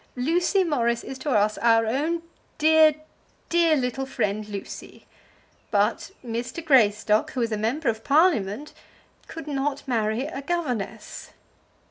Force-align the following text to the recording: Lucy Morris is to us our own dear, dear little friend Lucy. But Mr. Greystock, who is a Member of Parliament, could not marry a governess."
Lucy 0.15 0.63
Morris 0.63 1.03
is 1.03 1.19
to 1.19 1.29
us 1.29 1.59
our 1.59 1.85
own 1.85 2.23
dear, 2.57 2.95
dear 3.49 3.75
little 3.75 4.07
friend 4.07 4.49
Lucy. 4.49 5.05
But 5.69 6.09
Mr. 6.25 6.65
Greystock, 6.65 7.33
who 7.33 7.41
is 7.43 7.51
a 7.51 7.55
Member 7.57 7.87
of 7.87 8.03
Parliament, 8.03 8.73
could 9.27 9.45
not 9.47 9.87
marry 9.87 10.23
a 10.25 10.41
governess." 10.41 11.33